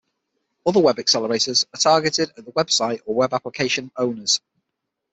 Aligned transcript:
Other 0.65 0.79
web 0.79 0.95
accelerators 0.97 1.67
are 1.75 1.79
targeted 1.79 2.31
at 2.35 2.43
the 2.43 2.49
web 2.55 2.71
site 2.71 3.01
or 3.05 3.13
web 3.13 3.35
application 3.35 3.91
owners. 3.95 4.41